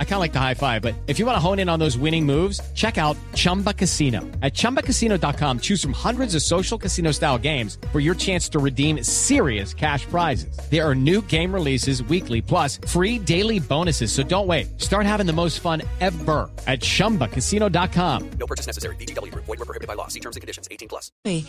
I 0.00 0.04
kind 0.04 0.14
of 0.14 0.20
like 0.20 0.32
the 0.32 0.40
high 0.40 0.54
five, 0.54 0.82
but 0.82 0.96
if 1.06 1.20
you 1.20 1.26
want 1.26 1.36
to 1.36 1.40
hone 1.40 1.60
in 1.60 1.68
on 1.68 1.78
those 1.78 1.96
winning 1.96 2.26
moves, 2.26 2.60
check 2.74 2.98
out 2.98 3.16
Chumba 3.34 3.72
Casino. 3.72 4.22
At 4.42 4.54
chumbacasino.com, 4.54 5.60
choose 5.60 5.80
from 5.80 5.92
hundreds 5.92 6.34
of 6.34 6.42
social 6.42 6.76
casino 6.76 7.12
style 7.12 7.38
games 7.38 7.78
for 7.92 8.00
your 8.00 8.16
chance 8.16 8.48
to 8.48 8.58
redeem 8.58 9.04
serious 9.04 9.72
cash 9.72 10.04
prizes. 10.06 10.58
There 10.68 10.84
are 10.84 10.96
new 10.96 11.22
game 11.22 11.54
releases 11.54 12.02
weekly, 12.02 12.42
plus 12.42 12.80
free 12.88 13.20
daily 13.20 13.60
bonuses. 13.60 14.10
So 14.10 14.24
don't 14.24 14.48
wait. 14.48 14.80
Start 14.80 15.06
having 15.06 15.26
the 15.26 15.32
most 15.32 15.60
fun 15.60 15.82
ever 16.00 16.50
at 16.66 16.80
chumbacasino.com. 16.80 18.30
No 18.40 18.46
purchase 18.46 18.66
necessary. 18.66 18.96
BGW. 18.96 19.32
Void 19.34 19.46
were 19.46 19.56
prohibited 19.58 19.86
by 19.86 19.94
law. 19.94 20.08
See 20.08 20.20
terms 20.20 20.34
and 20.34 20.40
conditions. 20.40 20.66
18 20.72 20.88
plus. 20.88 21.12
Eh, 21.24 21.44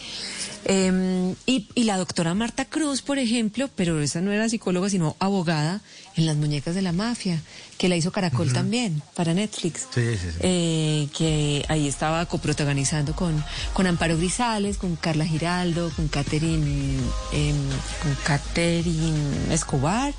em, 0.66 1.36
y, 1.48 1.68
y 1.74 1.84
la 1.86 1.98
doctora 1.98 2.34
Marta 2.34 2.66
Cruz, 2.66 3.02
por 3.02 3.18
ejemplo, 3.18 3.70
pero 3.76 4.00
esa 4.02 4.22
no 4.22 4.32
era 4.32 4.48
psicóloga, 4.50 4.90
sino 4.90 5.16
abogada 5.20 5.82
en 6.16 6.26
Las 6.26 6.36
Muñecas 6.36 6.76
de 6.76 6.82
la 6.82 6.92
Mafia, 6.92 7.42
que 7.80 7.88
la 7.88 7.96
hizo 7.96 8.12
Caracol 8.12 8.52
también, 8.52 9.02
para 9.16 9.34
Netflix. 9.34 9.88
Sí, 9.96 10.18
sí, 10.18 10.32
sí. 10.32 10.38
Eh, 10.42 11.08
que 11.18 11.66
ahí 11.70 11.88
estaba 11.88 12.26
coprotagonizando 12.26 13.16
con, 13.16 13.42
con 13.72 13.88
Amparo 13.88 14.18
Grisales, 14.18 14.78
con 14.78 14.98
Carla 14.98 15.26
Giraldo, 15.26 15.90
con 15.96 16.10
Catherine, 16.10 17.00
em, 17.32 17.56
con 18.04 18.16
Catherine 18.26 19.54
Escobar 19.54 20.14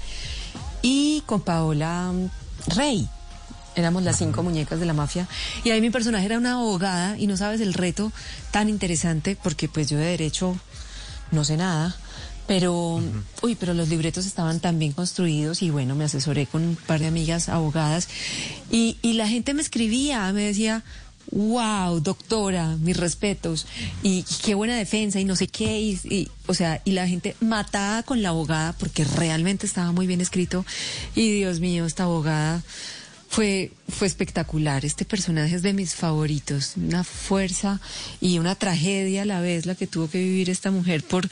y 0.81 1.23
con 1.27 1.43
Paola 1.43 2.11
Rey. 2.75 3.07
Éramos 3.77 4.05
las 4.05 4.17
cinco 4.17 4.43
muñecas 4.43 4.81
de 4.81 4.87
la 4.87 4.95
mafia. 4.95 5.29
Y 5.63 5.69
ahí 5.69 5.83
mi 5.83 5.91
personaje 5.91 6.25
era 6.25 6.39
una 6.39 6.55
abogada 6.55 7.19
y 7.19 7.27
no 7.27 7.37
sabes 7.37 7.61
el 7.61 7.75
reto 7.75 8.11
tan 8.53 8.71
interesante 8.71 9.37
porque 9.41 9.69
pues 9.69 9.91
yo 9.91 9.99
de 9.99 10.07
derecho 10.07 10.57
no 11.31 11.45
sé 11.45 11.59
nada. 11.59 11.95
Pero, 12.51 13.01
uy, 13.43 13.55
pero 13.55 13.75
los 13.75 13.91
libretos 13.91 14.27
estaban 14.27 14.59
tan 14.59 14.77
bien 14.81 14.91
construidos 14.91 15.63
y 15.63 15.71
bueno, 15.71 15.95
me 15.95 16.03
asesoré 16.03 16.47
con 16.47 16.65
un 16.65 16.75
par 16.75 16.99
de 16.99 17.07
amigas 17.07 17.49
abogadas 17.49 18.09
y, 18.73 18.97
y 19.03 19.13
la 19.13 19.29
gente 19.29 19.55
me 19.55 19.63
escribía, 19.63 20.33
me 20.33 20.47
decía, 20.47 20.83
wow, 21.31 22.01
doctora, 22.01 22.77
mis 22.81 22.97
respetos 22.97 23.69
y, 24.03 24.25
y 24.29 24.35
qué 24.43 24.57
buena 24.57 24.75
defensa 24.75 25.21
y 25.21 25.25
no 25.25 25.37
sé 25.37 25.47
qué, 25.47 25.81
y, 25.81 26.01
y, 26.03 26.29
o 26.49 26.55
sea, 26.55 26.83
y 26.85 26.91
la 26.91 27.07
gente 27.07 27.37
matada 27.39 28.03
con 28.03 28.21
la 28.21 28.31
abogada 28.31 28.73
porque 28.73 29.05
realmente 29.05 29.65
estaba 29.65 29.93
muy 29.93 30.09
bien 30.09 30.21
escrito 30.21 30.67
y 31.15 31.31
Dios 31.31 31.61
mío, 31.61 31.87
esta 31.87 32.03
abogada 32.03 32.65
fue, 33.29 33.71
fue 33.89 34.09
espectacular. 34.09 34.85
Este 34.85 35.05
personaje 35.05 35.55
es 35.55 35.63
de 35.63 35.73
mis 35.73 35.95
favoritos. 35.95 36.73
Una 36.77 37.05
fuerza 37.05 37.81
y 38.21 38.41
una 38.41 38.57
tragedia 38.57 39.23
a 39.23 39.25
la 39.25 39.41
vez 39.41 39.67
la 39.67 39.77
que 39.77 39.87
tuvo 39.87 40.11
que 40.11 40.19
vivir 40.19 40.51
esta 40.51 40.73
mujer 40.73 41.05
por 41.05 41.29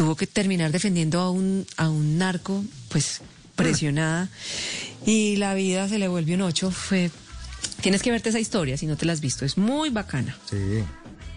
tuvo 0.00 0.16
que 0.16 0.26
terminar 0.26 0.72
defendiendo 0.72 1.20
a 1.20 1.30
un, 1.30 1.66
a 1.76 1.90
un 1.90 2.16
narco, 2.16 2.64
pues 2.88 3.20
presionada. 3.54 4.30
Y 5.04 5.36
la 5.36 5.52
vida 5.52 5.90
se 5.90 5.98
le 5.98 6.08
vuelve 6.08 6.36
un 6.36 6.40
ocho. 6.40 6.70
Fue. 6.70 7.10
Tienes 7.82 8.00
que 8.00 8.10
verte 8.10 8.30
esa 8.30 8.40
historia 8.40 8.78
si 8.78 8.86
no 8.86 8.96
te 8.96 9.04
la 9.04 9.12
has 9.12 9.20
visto. 9.20 9.44
Es 9.44 9.58
muy 9.58 9.90
bacana. 9.90 10.38
Sí. 10.48 10.82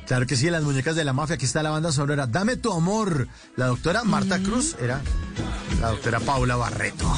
Claro 0.08 0.26
que 0.28 0.38
sí, 0.38 0.50
las 0.50 0.64
muñecas 0.64 0.96
de 0.96 1.04
la 1.04 1.12
mafia, 1.12 1.36
aquí 1.36 1.44
está 1.44 1.62
la 1.62 1.72
banda 1.72 1.92
sonora. 1.92 2.26
Dame 2.26 2.56
tu 2.56 2.72
amor. 2.72 3.28
La 3.58 3.66
doctora 3.66 4.06
Marta 4.06 4.40
Cruz 4.40 4.78
era 4.82 5.02
la 5.82 5.90
doctora 5.90 6.22
Paula 6.22 6.56
Barreto. 6.56 7.14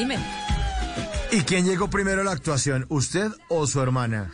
Dime. 0.00 0.16
¿y 1.30 1.40
quién 1.42 1.66
llegó 1.66 1.90
primero 1.90 2.22
a 2.22 2.24
la 2.24 2.32
actuación? 2.32 2.86
¿Usted 2.88 3.28
o 3.48 3.66
su 3.66 3.80
hermana? 3.80 4.32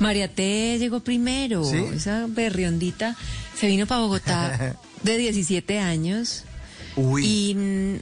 María 0.00 0.26
T 0.34 0.78
llegó 0.78 1.00
primero. 1.00 1.64
¿Sí? 1.64 1.76
Esa 1.94 2.26
berriondita 2.28 3.16
se 3.58 3.68
vino 3.68 3.86
para 3.86 4.00
Bogotá 4.00 4.76
de 5.04 5.16
17 5.18 5.78
años. 5.78 6.42
Uy. 6.96 7.24
Y, 7.24 7.54
mm, 7.54 7.94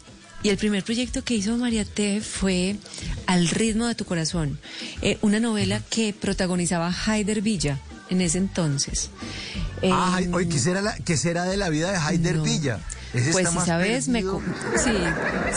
y 0.45 0.49
el 0.49 0.57
primer 0.57 0.83
proyecto 0.83 1.23
que 1.23 1.35
hizo 1.35 1.57
María 1.59 1.85
T 1.85 2.21
fue 2.23 2.77
Al 3.27 3.49
ritmo 3.49 3.87
de 3.87 3.95
tu 3.95 4.05
corazón, 4.07 4.59
eh, 5.03 5.19
una 5.21 5.41
novela 5.41 5.83
que 5.91 6.15
protagonizaba 6.15 6.91
Haider 7.07 7.43
Villa 7.43 7.79
en 8.09 8.23
ese 8.23 8.39
entonces. 8.39 9.11
Ah, 9.83 10.19
Eh, 10.23 10.31
oye, 10.33 10.49
¿qué 10.49 10.59
será, 10.59 10.81
la- 10.81 10.97
qué 10.97 11.17
será 11.19 11.45
de 11.45 11.57
la 11.59 11.69
vida 11.69 11.91
de 11.93 11.99
Haider 11.99 12.37
no. 12.37 12.43
Villa? 12.45 12.81
Ese 13.15 13.33
Pues 13.33 13.49
si 13.49 13.59
sabes, 13.61 14.09
me 14.09 14.21
perdido. 14.23 14.43
sí, 14.77 14.91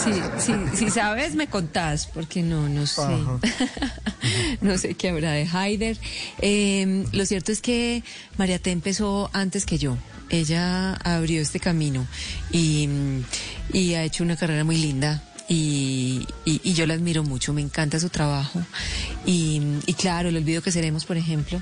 sí, 0.03 0.21
sí, 0.39 0.53
si 0.77 0.89
sabes, 0.89 1.35
me 1.35 1.47
contás, 1.47 2.05
porque 2.07 2.41
no, 2.43 2.69
no 2.69 2.85
sé. 2.87 3.01
No 4.61 4.77
sé 4.77 4.93
qué 4.93 5.09
habrá 5.09 5.31
de 5.31 5.47
Haider. 5.51 5.97
Eh, 6.39 7.05
lo 7.11 7.25
cierto 7.25 7.51
es 7.51 7.61
que 7.61 8.03
María 8.37 8.59
T 8.59 8.71
empezó 8.71 9.29
antes 9.33 9.65
que 9.65 9.77
yo. 9.79 9.97
Ella 10.29 10.93
abrió 10.93 11.41
este 11.41 11.59
camino 11.59 12.05
y, 12.51 12.87
y 13.73 13.95
ha 13.95 14.03
hecho 14.03 14.23
una 14.23 14.35
carrera 14.37 14.63
muy 14.63 14.77
linda. 14.77 15.23
Y, 15.49 16.25
y- 16.45 16.61
y 16.63 16.73
yo 16.73 16.85
la 16.85 16.93
admiro 16.93 17.23
mucho, 17.23 17.51
me 17.51 17.61
encanta 17.61 17.99
su 17.99 18.09
trabajo. 18.09 18.61
Y, 19.25 19.61
y 19.87 19.93
claro, 19.95 20.29
el 20.29 20.37
olvido 20.37 20.61
que 20.61 20.71
seremos, 20.71 21.03
por 21.05 21.17
ejemplo, 21.17 21.59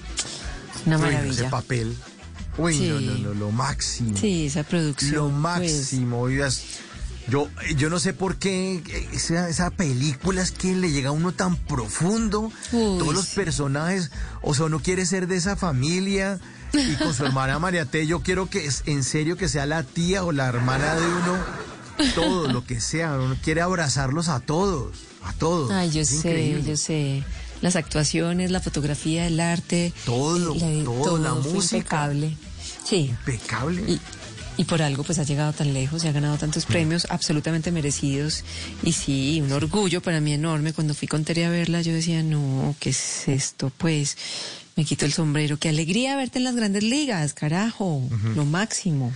una 0.86 0.98
no, 0.98 1.06
ese 1.08 1.16
maravilla. 1.16 1.50
papel. 1.50 1.96
Uy, 2.60 2.74
Sí. 2.78 2.88
no, 2.90 3.00
no, 3.00 3.18
no, 3.18 3.34
lo 3.34 3.52
máximo. 3.52 4.18
Sí, 4.18 4.46
esa 4.48 4.64
producción. 4.64 5.14
Lo 5.16 5.24
pues, 5.30 5.34
máximo. 5.40 6.20
oigas, 6.22 6.62
yo, 7.30 7.48
yo 7.78 7.90
no 7.90 8.00
sé 8.00 8.14
por 8.14 8.38
qué 8.38 8.82
esa, 9.14 9.50
esa 9.50 9.70
película 9.70 10.42
es 10.42 10.52
que 10.52 10.76
le 10.76 10.92
llega 10.92 11.10
a 11.10 11.12
uno 11.14 11.32
tan 11.32 11.56
profundo. 11.56 12.52
Uy, 12.72 13.00
Todos 13.00 13.14
los 13.14 13.28
personajes, 13.28 14.12
o 14.42 14.54
sea, 14.56 14.66
uno 14.66 14.80
quiere 14.80 15.06
ser 15.06 15.28
de 15.28 15.38
esa 15.38 15.56
familia. 15.56 16.40
Y 16.74 16.96
con 16.96 17.14
su 17.14 17.26
hermana 17.26 17.58
María 17.60 17.86
T, 17.86 18.06
yo 18.06 18.22
quiero 18.22 18.50
que 18.50 18.66
es 18.66 18.84
en 18.86 19.04
serio 19.04 19.38
que 19.38 19.48
sea 19.50 19.66
la 19.66 19.84
tía 19.84 20.24
o 20.24 20.32
la 20.32 20.48
hermana 20.48 20.96
de 20.96 21.06
uno. 21.08 21.38
Todo 22.16 22.48
lo 22.48 22.64
que 22.66 22.80
sea. 22.80 23.14
Uno 23.20 23.36
quiere 23.44 23.62
abrazarlos 23.62 24.30
a 24.30 24.40
todos. 24.40 24.98
A 25.24 25.34
todos. 25.34 25.70
Ay, 25.72 25.92
yo 25.92 26.02
Es 26.02 26.10
sé, 26.10 26.16
increíble. 26.18 26.64
yo 26.64 26.78
sé. 26.78 27.24
Las 27.62 27.76
actuaciones, 27.76 28.52
la 28.52 28.62
fotografía, 28.62 29.28
el 29.28 29.40
arte. 29.42 29.92
Todo, 30.06 30.56
eh, 30.56 30.82
todo, 30.86 31.18
la 31.18 31.34
fue 31.36 31.52
música. 31.54 31.78
Impecable. 31.78 32.38
Sí. 32.84 33.10
Impecable. 33.10 33.82
Y, 33.88 34.00
y 34.58 34.66
por 34.66 34.82
algo 34.82 35.04
pues 35.04 35.20
ha 35.20 35.24
llegado 35.24 35.54
tan 35.54 35.74
lejos 35.74 36.04
y 36.04 36.08
ha 36.08 36.12
ganado 36.12 36.38
tantos 36.38 36.66
premios 36.66 37.08
absolutamente 37.10 37.72
merecidos. 37.72 38.44
Y 38.84 38.92
sí, 38.94 39.42
un 39.42 39.52
orgullo 39.52 40.02
para 40.02 40.20
mí 40.20 40.34
enorme. 40.34 40.74
Cuando 40.74 40.94
fui 40.94 41.08
con 41.08 41.24
Tere 41.24 41.46
a 41.46 41.50
verla, 41.50 41.82
yo 41.82 41.94
decía, 41.94 42.24
no, 42.24 42.76
¿qué 42.80 42.90
es 42.90 43.28
esto? 43.28 43.72
Pues 43.78 44.18
me 44.76 44.86
quito 44.86 45.06
el 45.06 45.14
sombrero. 45.14 45.58
Qué 45.58 45.70
alegría 45.70 46.16
verte 46.16 46.40
en 46.40 46.44
las 46.44 46.56
grandes 46.56 46.84
ligas, 46.84 47.34
carajo. 47.34 48.02
Lo 48.36 48.46
máximo. 48.46 49.14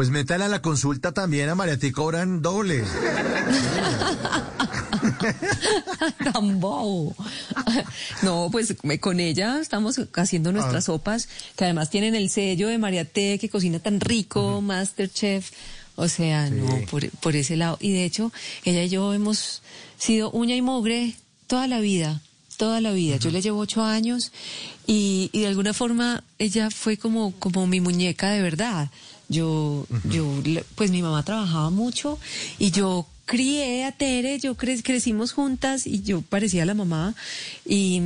Pues 0.00 0.08
métala 0.08 0.46
a 0.46 0.48
la 0.48 0.62
consulta 0.62 1.12
también 1.12 1.50
a 1.50 1.54
María 1.54 1.78
T, 1.78 1.92
cobran 1.92 2.40
doble. 2.40 2.82
tan 6.32 6.58
bobo. 6.58 7.14
No, 8.22 8.48
pues 8.50 8.82
me- 8.82 8.98
con 8.98 9.20
ella 9.20 9.58
estamos 9.60 10.00
haciendo 10.14 10.52
nuestras 10.52 10.84
Ah. 10.84 10.86
sopas, 10.86 11.28
que 11.54 11.64
además 11.64 11.90
tienen 11.90 12.14
el 12.14 12.30
sello 12.30 12.68
de 12.68 12.78
María 12.78 13.04
T, 13.04 13.38
que 13.38 13.50
cocina 13.50 13.78
tan 13.78 14.00
rico, 14.00 14.62
Masterchef. 14.62 15.50
O 15.96 16.08
sea, 16.08 16.48
Sí. 16.48 16.54
no, 16.54 16.80
por, 16.90 17.06
por 17.18 17.36
ese 17.36 17.56
lado. 17.56 17.76
Y 17.78 17.92
de 17.92 18.06
hecho, 18.06 18.32
ella 18.64 18.82
y 18.82 18.88
yo 18.88 19.12
hemos 19.12 19.60
sido 19.98 20.30
uña 20.30 20.56
y 20.56 20.62
mugre 20.62 21.14
toda 21.46 21.66
la 21.66 21.78
vida, 21.80 22.22
toda 22.60 22.80
la 22.80 22.92
vida. 22.92 23.16
Yo 23.16 23.30
le 23.30 23.40
llevo 23.40 23.58
ocho 23.60 23.82
años 23.82 24.32
y, 24.86 25.30
y 25.32 25.40
de 25.40 25.46
alguna 25.48 25.72
forma 25.72 26.22
ella 26.38 26.68
fue 26.70 26.96
como, 26.98 27.32
como 27.38 27.66
mi 27.66 27.80
muñeca 27.80 28.30
de 28.30 28.42
verdad. 28.42 28.90
Yo, 29.30 29.86
yo, 30.10 30.24
le- 30.44 30.64
pues 30.74 30.90
mi 30.90 31.00
mamá 31.02 31.22
trabajaba 31.24 31.70
mucho 31.70 32.18
y 32.58 32.70
yo 32.70 33.06
crié 33.24 33.84
a 33.84 33.92
Tere, 33.92 34.40
yo 34.40 34.56
cre- 34.56 34.82
crecimos 34.82 35.30
juntas 35.32 35.86
y 35.86 36.02
yo 36.02 36.20
parecía 36.20 36.64
la 36.66 36.74
mamá 36.74 37.14
y, 37.64 38.02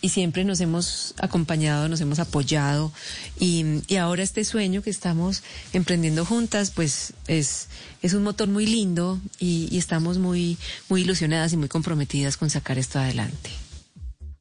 y 0.00 0.08
siempre 0.10 0.44
nos 0.44 0.60
hemos 0.60 1.12
acompañado, 1.18 1.88
nos 1.88 2.00
hemos 2.00 2.20
apoyado 2.20 2.92
y, 3.40 3.64
y 3.88 3.96
ahora 3.96 4.22
este 4.22 4.44
sueño 4.44 4.80
que 4.80 4.90
estamos 4.90 5.42
emprendiendo 5.72 6.24
juntas 6.24 6.70
pues 6.70 7.14
es, 7.26 7.66
es 8.00 8.14
un 8.14 8.22
motor 8.22 8.46
muy 8.48 8.64
lindo 8.64 9.20
y, 9.40 9.68
y 9.72 9.76
estamos 9.78 10.18
muy, 10.18 10.56
muy 10.88 11.00
ilusionadas 11.02 11.52
y 11.52 11.56
muy 11.56 11.68
comprometidas 11.68 12.36
con 12.36 12.48
sacar 12.48 12.78
esto 12.78 13.00
adelante. 13.00 13.50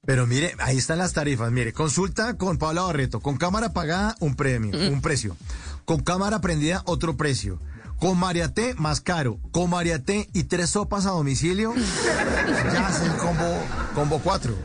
Pero 0.10 0.26
mire, 0.26 0.56
ahí 0.58 0.76
están 0.76 0.98
las 0.98 1.14
tarifas. 1.14 1.52
Mire, 1.52 1.72
consulta 1.72 2.36
con 2.36 2.58
Paula 2.58 2.82
Barreto. 2.82 3.20
Con 3.20 3.38
cámara 3.38 3.74
pagada, 3.74 4.16
un 4.20 4.34
premio, 4.34 4.76
un 4.92 5.04
precio. 5.04 5.38
Con 5.86 6.00
cámara 6.00 6.42
prendida, 6.42 6.82
otro 6.86 7.16
precio. 7.16 7.60
con 8.00 8.18
María 8.18 8.52
T 8.52 8.74
más 8.74 9.02
caro, 9.02 9.40
con 9.52 9.70
María 9.70 10.04
T 10.04 10.28
y 10.34 10.46
tres 10.46 10.72
sopas 10.72 11.06
a 11.06 11.12
domicilio, 11.12 11.76
ya 12.74 12.90
es 12.90 13.02
el 13.04 13.18
combo, 13.18 13.64
combo 13.94 14.20
4. 14.24 14.58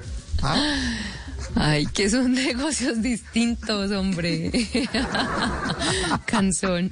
Ay, 1.57 1.85
que 1.89 2.09
son 2.09 2.33
negocios 2.33 3.03
distintos, 3.03 3.91
hombre. 3.91 4.51
Canzón. 6.25 6.91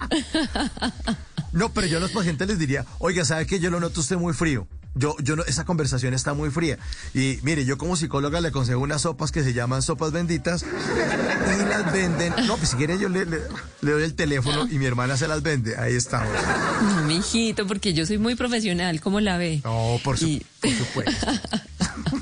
No, 1.53 1.73
pero 1.73 1.87
yo 1.87 1.97
a 1.97 2.01
los 2.01 2.11
pacientes 2.11 2.47
les 2.47 2.59
diría, 2.59 2.85
oiga, 2.99 3.25
¿sabe 3.25 3.47
que 3.47 3.61
yo 3.61 3.71
lo 3.71 3.81
noto 3.81 4.01
usted 4.01 4.17
muy 4.17 4.35
frío? 4.35 4.69
Yo, 4.95 5.17
yo 5.23 5.37
no, 5.37 5.43
esa 5.45 5.65
conversación 5.65 6.13
está 6.13 6.35
muy 6.35 6.51
fría. 6.51 6.79
Y 7.15 7.39
mire, 7.43 7.65
yo 7.65 7.79
como 7.79 7.97
psicóloga 7.97 8.41
le 8.41 8.49
aconsejo 8.49 8.81
unas 8.81 9.03
sopas 9.03 9.33
que 9.33 9.43
se 9.43 9.55
llaman 9.55 9.81
sopas 9.83 10.13
benditas 10.13 10.63
y 10.65 11.65
las 11.69 11.91
venden. 11.93 12.35
No, 12.47 12.57
pues 12.59 12.71
si 12.71 12.77
quiere 12.77 12.99
yo 12.99 13.09
le, 13.09 13.25
le, 13.25 13.39
le 13.81 13.91
doy 13.93 14.03
el 14.05 14.15
teléfono 14.15 14.67
y 14.71 14.79
mi 14.79 14.85
hermana 14.87 15.17
se 15.17 15.29
las 15.29 15.43
vende. 15.43 15.77
Ahí 15.79 15.95
estamos. 15.97 16.29
No, 16.83 17.03
mijito, 17.05 17.67
porque 17.67 17.95
yo 17.95 18.05
soy 18.05 18.19
muy 18.19 18.35
profesional, 18.35 19.01
¿cómo 19.01 19.21
la 19.21 19.39
ve? 19.39 19.61
No, 19.65 19.99
por, 20.05 20.19
su, 20.19 20.27
Y- 20.27 20.47
por 20.61 20.71
supuesto. 20.73 21.27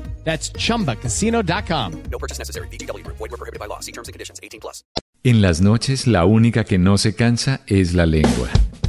That's 0.23 0.51
chumbacasino.com. 0.53 2.03
No 2.09 2.17
purchase 2.17 2.39
necessary. 2.39 2.67
VGW 2.69 3.03
Group. 3.03 3.17
Void 3.17 3.31
were 3.31 3.37
prohibited 3.37 3.59
by 3.59 3.67
law. 3.67 3.81
See 3.81 3.91
terms 3.91 4.07
and 4.07 4.13
conditions. 4.13 4.39
18 4.41 4.61
plus. 4.61 4.85
En 5.23 5.41
las 5.41 5.61
noches 5.61 6.07
la 6.07 6.25
única 6.25 6.63
que 6.63 6.79
no 6.79 6.97
se 6.97 7.13
cansa 7.13 7.61
es 7.67 7.93
la 7.93 8.07
lengua. 8.07 8.49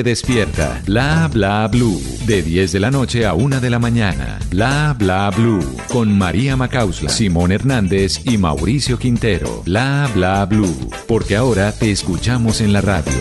despierta. 0.00 0.80
Bla 0.86 1.28
Bla 1.30 1.68
Blue, 1.68 2.00
de 2.24 2.40
10 2.40 2.72
de 2.72 2.80
la 2.80 2.90
noche 2.90 3.26
a 3.26 3.34
1 3.34 3.60
de 3.60 3.68
la 3.68 3.78
mañana. 3.78 4.38
Bla 4.48 4.96
Bla 4.98 5.30
Blue, 5.30 5.60
con 5.88 6.16
María 6.16 6.56
Macausla, 6.56 7.10
Simón 7.10 7.52
Hernández 7.52 8.24
y 8.24 8.38
Mauricio 8.38 8.98
Quintero. 8.98 9.62
Bla 9.66 10.08
Bla 10.14 10.46
Blue, 10.46 10.88
porque 11.06 11.36
ahora 11.36 11.72
te 11.72 11.90
escuchamos 11.90 12.62
en 12.62 12.72
la 12.72 12.80
radio. 12.80 13.12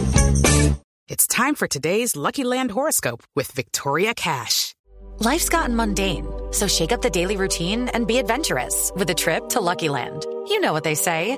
It's 1.10 1.28
time 1.28 1.56
for 1.56 1.68
today's 1.68 2.16
Lucky 2.16 2.46
Land 2.46 2.72
horoscope 2.72 3.22
with 3.36 3.52
Victoria 3.52 4.14
Cash. 4.14 4.74
Life's 5.20 5.50
gotten 5.50 5.76
mundane, 5.76 6.26
so 6.52 6.68
shake 6.68 6.94
up 6.94 7.02
the 7.02 7.10
daily 7.10 7.36
routine 7.36 7.90
and 7.90 8.08
be 8.08 8.18
adventurous 8.18 8.92
with 8.96 9.10
a 9.10 9.14
trip 9.14 9.50
to 9.50 9.60
Lucky 9.60 9.90
Land. 9.90 10.26
You 10.48 10.62
know 10.62 10.72
what 10.72 10.86
they 10.86 10.96
say 10.96 11.38